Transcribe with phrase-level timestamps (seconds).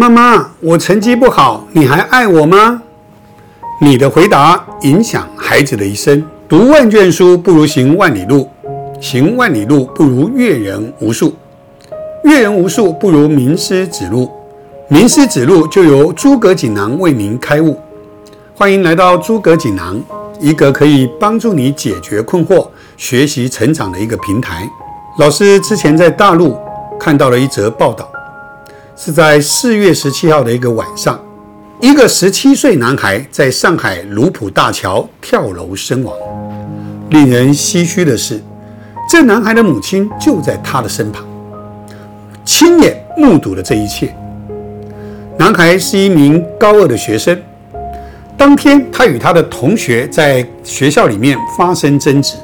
[0.00, 2.80] 妈妈，我成绩不好，你还爱我吗？
[3.82, 6.24] 你的回答影响孩子的一生。
[6.48, 8.48] 读万卷书不如行万里路，
[8.98, 11.34] 行万里路不如阅人无数，
[12.24, 14.30] 阅人无数不如名师指路，
[14.88, 17.78] 名师指路就由诸葛锦囊为您开悟。
[18.54, 20.02] 欢迎来到诸葛锦囊，
[20.40, 24.66] 一个可以帮助你解决困惑、学习成长的一个平台。
[25.18, 26.56] 老师之前在大陆
[26.98, 28.09] 看到了一则报道。
[29.02, 31.18] 是在四月十七号的一个晚上，
[31.80, 36.14] 一个十七岁男孩在上海卢浦大桥跳楼身亡。
[37.08, 38.42] 令人唏嘘的是，
[39.08, 41.24] 这男孩的母亲就在他的身旁，
[42.44, 44.14] 亲眼目睹了这一切。
[45.38, 47.40] 男孩是一名高二的学生，
[48.36, 52.36] 当天他与他的同学在学校里面发生争执。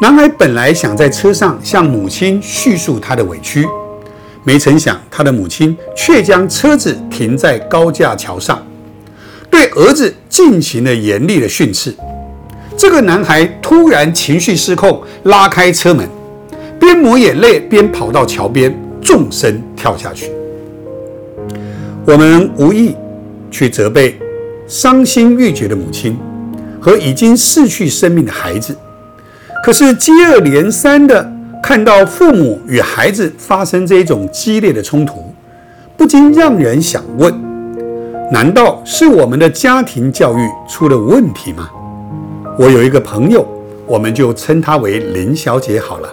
[0.00, 3.68] 男孩本来想在车上向母亲叙述他的委屈。
[4.46, 8.64] 没曾想，他的母亲却将车子停在高架桥上，
[9.50, 11.92] 对儿子进行了严厉的训斥。
[12.76, 16.08] 这个男孩突然情绪失控，拉开车门，
[16.78, 18.72] 边抹眼泪边跑到桥边，
[19.02, 20.30] 纵身跳下去。
[22.04, 22.94] 我们无意
[23.50, 24.16] 去责备
[24.68, 26.16] 伤心欲绝的母亲
[26.80, 28.76] 和已经逝去生命的孩子，
[29.64, 31.32] 可是接二连三的。
[31.66, 35.34] 看到父母与孩子发生这种激烈的冲突，
[35.96, 37.34] 不禁让人想问：
[38.30, 41.68] 难道是我们的家庭教育出了问题吗？
[42.56, 43.44] 我有一个朋友，
[43.84, 46.08] 我们就称她为林小姐好了。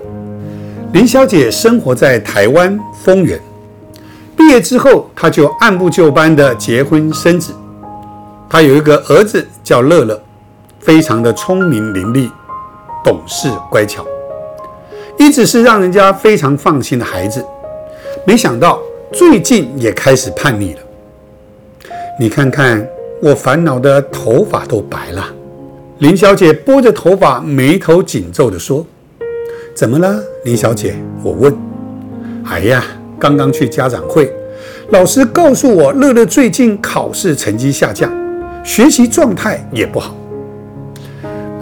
[0.91, 3.39] 林小姐生活在台湾丰原，
[4.35, 7.53] 毕业之后，她就按部就班的结婚生子。
[8.49, 10.19] 她有一个儿子叫乐乐，
[10.79, 12.27] 非常的聪明伶俐，
[13.03, 14.03] 懂事乖巧。
[15.23, 17.41] 一直是让人家非常放心的孩子，
[18.25, 18.77] 没想到
[19.13, 20.79] 最近也开始叛逆了。
[22.19, 22.85] 你看看
[23.21, 25.25] 我烦恼的头发都白了。
[25.99, 28.85] 林小姐拨着头发，眉头紧皱地说
[29.73, 30.93] ：“怎么了，林小姐？”
[31.23, 31.55] 我问。
[32.43, 32.83] “哎呀，
[33.17, 34.29] 刚刚去家长会，
[34.89, 38.11] 老师告诉我，乐乐最近考试成绩下降，
[38.61, 40.13] 学习状态也不好。”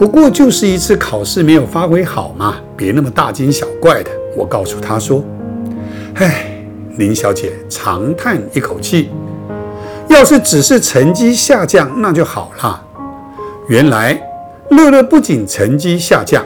[0.00, 4.10] 不过就是一次考试没有发挥好嘛，别那么大惊小怪的。
[4.36, 5.22] 我告诉他说
[6.18, 6.64] ：“唉，
[6.96, 9.08] 林小姐长叹一口气，
[10.08, 12.84] 要是只是成绩下降，那就好了。
[13.68, 14.20] 原来
[14.70, 16.44] 乐乐不仅成绩下降，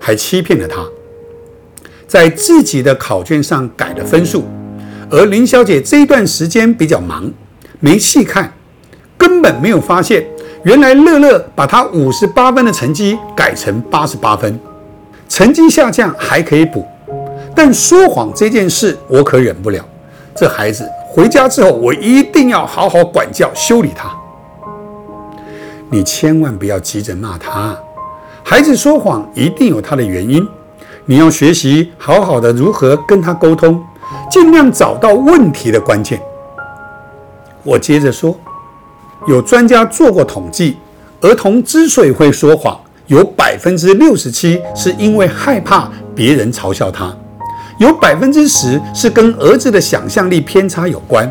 [0.00, 0.82] 还欺骗了他，
[2.06, 4.44] 在自己的考卷上改了分数。
[5.10, 7.30] 而林小姐这一段时间比较忙，
[7.80, 8.50] 没细看，
[9.18, 10.26] 根本没有发现。”
[10.64, 14.58] 原来乐乐把他五十八分的成绩改成八十八分，
[15.36, 16.82] 成绩下降还可以补，
[17.54, 19.84] 但说谎这件事我可忍不了。
[20.34, 24.10] 这孩子回家之后，我一定要好好管教修理他。
[25.90, 27.78] 你千万不要急着骂他，
[28.42, 30.42] 孩子说谎一定有他的原因，
[31.04, 33.84] 你要学习好好的如何跟他沟通，
[34.30, 36.18] 尽量找到问题的关键。
[37.62, 38.34] 我接着说。
[39.28, 40.78] 有专家做过统计，
[41.20, 47.14] 儿童之所以会说谎，有百分之六十七是因为害怕别人嘲笑他，
[47.78, 51.30] 有百分之十是跟儿子的想象力偏差有关，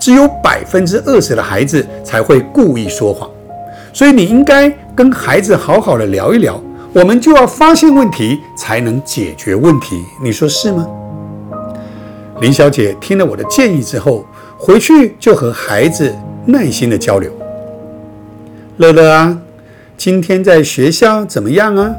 [0.00, 3.28] 只有百分之二十的孩子才会故意说谎。
[3.92, 6.62] 所以你应该跟孩子好好的聊一聊，
[6.92, 10.02] 我们就要发现问题，才能解决问题。
[10.22, 10.86] 你说是吗？
[12.40, 14.24] 林小姐听了我的建议之后，
[14.56, 16.14] 回去就和孩子。
[16.50, 17.30] 耐心的交流，
[18.78, 19.38] 乐乐啊，
[19.98, 21.92] 今天在学校怎么样啊？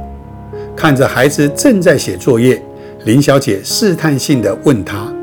[0.74, 2.64] 看着孩子正在写作业，
[3.04, 5.14] 林小姐试探性的问他。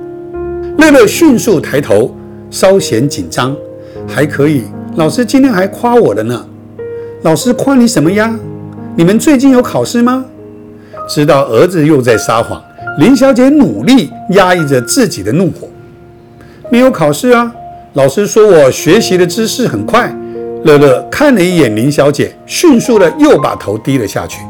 [0.76, 2.14] 乐乐迅速抬头，
[2.50, 3.56] 稍显紧张，
[4.06, 4.64] 还可以。
[4.96, 6.46] 老师今天还夸我了呢。
[7.22, 8.38] 老师夸你什么呀？
[8.94, 10.26] 你们最近有考试吗？
[11.08, 12.62] 知道儿子又在撒谎，
[12.98, 15.66] 林小姐努力压抑着自己的怒火。
[16.70, 17.50] 没有考试啊。
[17.94, 20.14] 老师说我学习的知识很快。
[20.66, 24.40] 乐乐看了一眼林小姐，迅速的又把头低了下去。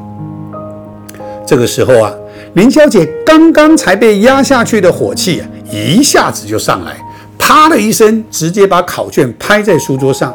[1.46, 2.10] 这个时候啊，
[2.54, 6.96] 林小姐刚刚才被压下去的火气啊，一下子就上来，
[7.38, 10.34] 啪的一声，直接把考卷拍在书桌上。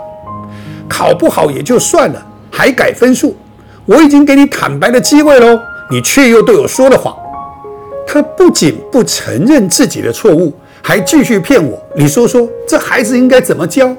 [0.87, 3.35] 考不好也就算了，还改分数。
[3.87, 7.15] 我已经给你坦白的机会喽，你却又对我说了谎。
[8.05, 10.53] 她不仅不承认自己的错误。
[10.83, 13.95] 还继续骗我，你说说这孩子应该怎么教？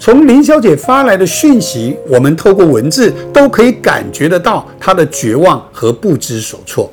[0.00, 6.90] 从林小姐发来的讯息，我们透过文字都可以感觉得到她的绝望和不知所措。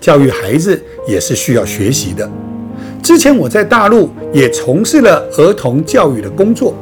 [0.00, 2.30] 教育孩子也是需要学习的，
[3.02, 6.74] 之前我在大陆也从事了儿童教育的工作，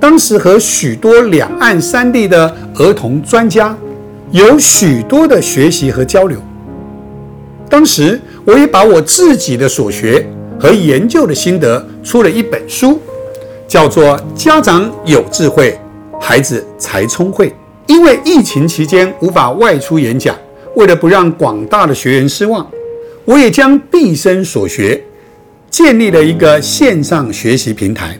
[0.00, 3.76] 当时和许多两岸三地的儿童专家
[4.30, 6.38] 有许多的学习和交流。
[7.68, 10.26] 当时我也把我自己的所学
[10.58, 12.98] 和研究的心得出了一本书，
[13.66, 15.78] 叫做《家长有智慧，
[16.20, 17.50] 孩子才聪慧》。
[17.86, 20.36] 因为疫情期间无法外出演讲，
[20.74, 22.66] 为了不让广大的学员失望，
[23.24, 25.02] 我也将毕生所学。
[25.68, 28.18] 建立了一个线上学习平台，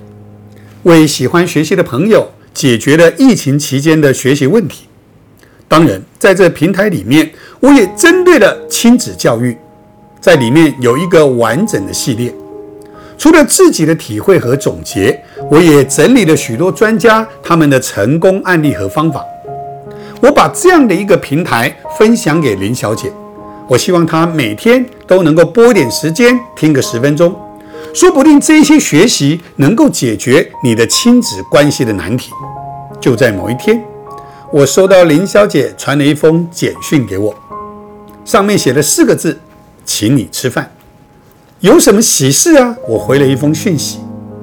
[0.82, 4.86] 为喜欢学习的朋友解决了疫情期间的学习问题。
[5.66, 9.56] 当然，在这平台里面，我也针对了亲子教育，
[10.20, 12.34] 在里面有一个完整的系列。
[13.16, 15.18] 除了自己的体会和总结，
[15.50, 19.24] 我也整理了许多专家他们的成功案例和方法。
[20.20, 23.12] 我把这样的一个平台分享给林小姐，
[23.68, 27.34] 我希望她每天都能够拨点时间听个十分钟。
[27.94, 32.32] 说不定这些学习能够解决你的亲子关系的难题。
[33.00, 33.82] 就在某一天，
[34.52, 37.34] 我收到林小姐传了一封简讯给我，
[38.24, 39.38] 上面写了四个字
[39.84, 40.72] ：“请你吃饭。”
[41.60, 42.76] 有什么喜事啊？
[42.88, 44.00] 我回了一封讯息，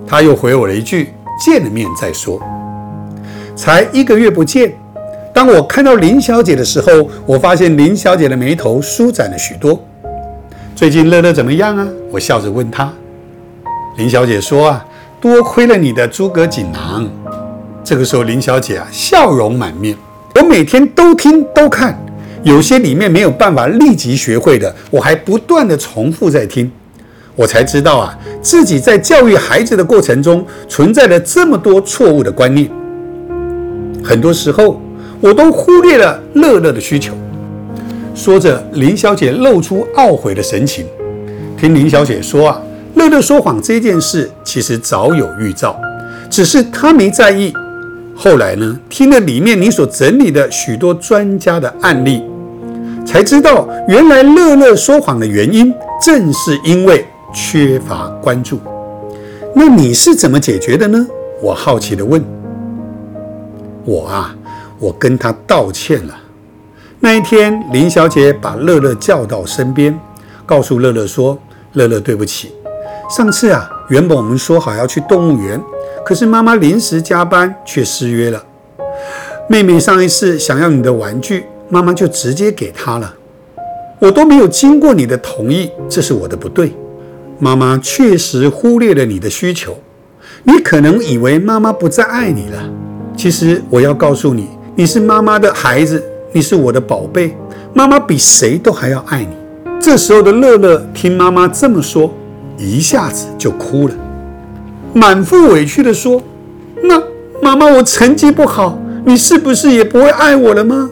[0.08, 1.14] 他又回我了一句
[1.44, 2.42] ：“见了面再说。”
[3.56, 4.74] 才一个月不见，
[5.34, 9.80] 当我看到林小姐的时候，我发现林小姐的眉头舒展了许多。
[10.76, 11.88] 最近乐乐怎么样啊？
[12.12, 12.92] 我笑着问她。
[13.98, 14.86] 林小姐说：“啊，
[15.22, 17.08] 多亏了你的诸葛锦囊。”
[17.84, 19.96] 这个时候，林小姐啊，笑容满面。
[20.36, 21.96] 我每天都听都看，
[22.42, 26.72] 有些里面没有办法立即学会的，我还不断的重复在听。
[27.36, 32.70] 我才知道啊，自己在教育孩子的过程中存在了这么多错误的观念。
[34.04, 34.82] 很多时候，
[35.20, 37.14] 我都忽略了乐乐的需求。
[38.14, 40.86] 说着，林小姐露出懊悔的神情。
[41.58, 42.62] 听林小姐说啊。
[42.96, 45.76] 乐乐说谎这件事其实早有预兆，
[46.30, 47.52] 只是她没在意。
[48.16, 52.24] 后来呢，听了里面你所整理的许多专家的案例，
[53.04, 57.04] 才知道原来乐乐说谎的原因正是因为
[57.34, 58.60] 缺乏关注。
[59.54, 61.06] 那你是怎么解决的呢？
[61.42, 62.24] 我好奇地问。
[63.84, 64.36] 我啊，
[64.80, 66.16] 我跟他道歉了。
[67.00, 70.00] 那一天，林小姐把乐乐叫到身边，
[70.46, 71.38] 告诉乐乐说
[71.74, 72.54] ：“乐乐，对不起。”
[73.14, 75.62] 上次啊，原本我们说好要去动物园，
[76.06, 78.42] 可是妈妈临时加班却失约了。
[79.50, 83.14] 妹妹上一次想要你的玩具，妈妈就直接给她了。
[84.00, 86.74] 我都没有经过你的同意，这是我的不对。
[87.44, 89.78] 妈妈确实忽略了你的需求。
[90.46, 92.70] 你可能以为妈妈不再爱你了，
[93.18, 94.48] 其实我要告诉你，
[94.78, 96.02] 你是妈妈的孩子，
[96.32, 97.36] 你是我的宝贝，
[97.74, 99.36] 妈妈比谁都还要爱你。
[99.78, 102.14] 这时候的乐乐听妈妈这么说。
[102.58, 103.96] 一下子就哭了，
[104.94, 106.22] 满腹委屈地说
[106.84, 107.02] ：“那
[107.42, 110.90] 妈妈，我成绩不好，你是不是也不会爱我了吗？”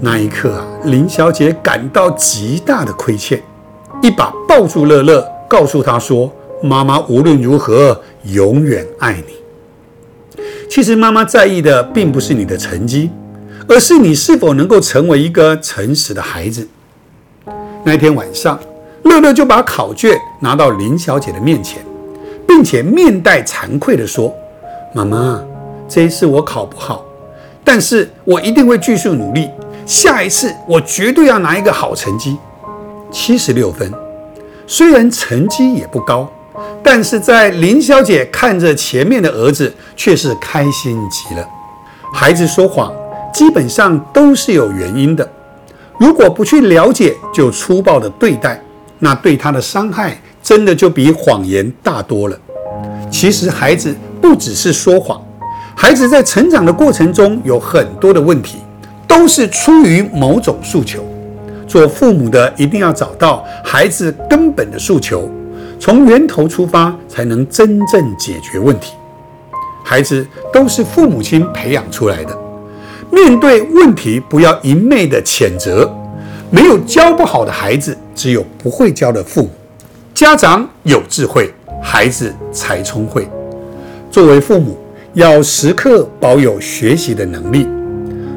[0.00, 3.42] 那一刻啊，林小姐感到极大的亏欠，
[4.02, 6.30] 一把抱住乐乐，告诉他说
[6.62, 13.10] ：“妈妈无论如何永远爱你。”其实妈妈在意的并不是你的成绩，
[13.68, 16.66] 而是你是否能够成为一个诚实的孩子。
[17.84, 18.58] 那天晚上。
[19.02, 21.82] 乐乐就把考卷拿到林小姐的面前，
[22.46, 24.32] 并且面带惭愧地说
[24.94, 25.42] ：“妈妈，
[25.88, 27.02] 这一次我考不好，
[27.64, 29.48] 但是我一定会继续努力。
[29.86, 32.36] 下一次我绝对要拿一个好成绩，
[33.10, 33.92] 七十六分。
[34.66, 36.30] 虽然成绩也不高，
[36.82, 41.48] 但是在林小姐看着前面的儿子，却是开心极了。
[42.12, 42.92] 孩子说谎，
[43.32, 45.28] 基本上都是有原因的。
[45.98, 48.60] 如果不去了解，就粗暴的对待。”
[49.02, 52.38] 那对他的伤害真的就比谎言大多了。
[53.10, 55.18] 其实孩子不只是说谎，
[55.74, 58.58] 孩子在成长的过程中有很多的问题，
[59.08, 61.02] 都是出于某种诉求。
[61.70, 65.30] 做父母的一定要找到孩子根本的诉求，
[65.78, 68.94] 从源头出发，才能真正解决问题。
[69.84, 72.36] 孩子都是父母亲培养出来的，
[73.12, 75.88] 面对问题不要一昧的谴责。
[76.50, 79.50] 没有教不好的孩子，只有不会教的父母。
[80.12, 83.28] 家长有智慧，孩子才聪慧。
[84.10, 84.76] 作为父母，
[85.14, 87.68] 要时刻保有学习的能力。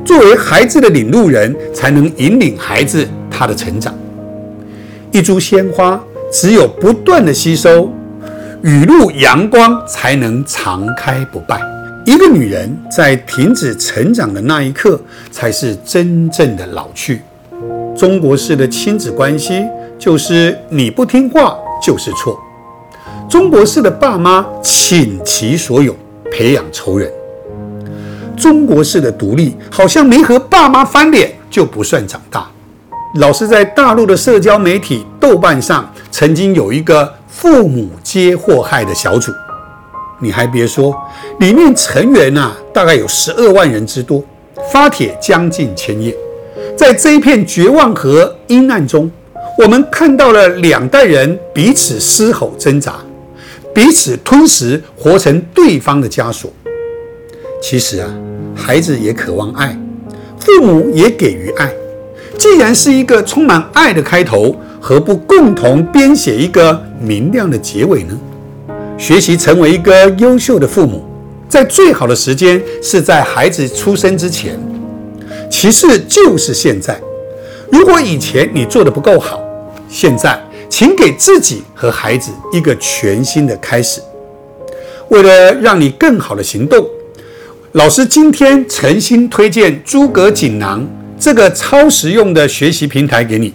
[0.05, 3.93] 作为孩子的领路人，才能引领孩子他的成长。
[5.11, 7.91] 一株鲜花，只有不断的吸收
[8.61, 11.59] 雨露阳光，才能常开不败。
[12.05, 14.99] 一个女人在停止成长的那一刻，
[15.31, 17.21] 才是真正的老去。
[17.97, 19.63] 中国式的亲子关系
[19.97, 22.39] 就是你不听话就是错。
[23.29, 25.95] 中国式的爸妈倾其所有
[26.29, 27.09] 培养仇人，
[28.35, 32.49] 中国式的独立好像没和爸妈翻脸就不算长大。
[33.17, 39.31] 老师在大陆的社交媒体豆瓣上曾经有一个父母皆祸害的小组，
[40.19, 40.95] 你还别说，
[41.39, 44.23] 里面成员呐大概有十二万人之多，
[44.71, 46.15] 发帖将近千页。
[46.75, 49.11] 在这一片绝望和阴暗中，
[49.59, 52.95] 我们看到了两代人彼此嘶吼挣扎，
[53.75, 56.51] 彼此吞食，活成对方的枷锁。
[57.61, 58.11] 其实啊，
[58.55, 59.77] 孩子也渴望爱，
[60.39, 61.71] 父母也给予爱。
[62.37, 68.17] 既然是一个充满爱的开头，何不共同编写一个明亮的结尾呢？
[68.97, 71.03] 学习成为一个优秀的父母，
[71.47, 74.59] 在最好的时间是在孩子出生之前，
[75.49, 76.99] 其次就是现在。
[77.71, 79.41] 如果以前你做的不够好，
[79.89, 84.01] 现在请给自己和孩子一个全新的开始。
[85.09, 86.85] 为了让你更好的行动，
[87.73, 90.87] 老师今天诚心推荐诸葛锦囊。
[91.23, 93.53] 这个超实用的学习平台给你，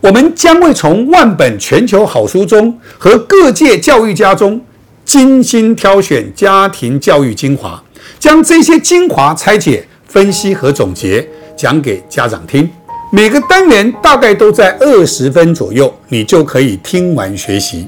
[0.00, 4.60] 我们将会从万本全球好书中和各界教育家中
[5.04, 7.80] 精心挑选家庭教育精华，
[8.18, 11.24] 将这些精华拆解、分析和总结，
[11.56, 12.68] 讲给家长听。
[13.12, 17.86] 每个单元大概都在二十分左右，你就可以听完学习。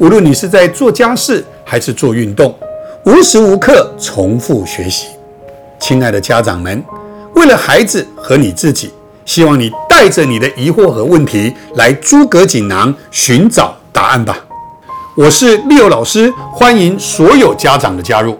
[0.00, 2.52] 无论你是在做家事还是做运动，
[3.04, 5.06] 无时无刻重复学习。
[5.78, 6.82] 亲爱的家长们。
[7.34, 8.90] 为了孩子和你自己，
[9.24, 14.38] 希望你带着你的疑惑和问题来诸葛锦囊寻找答案吧。
[15.16, 18.38] 我是利友老师，欢迎所有家长的加入。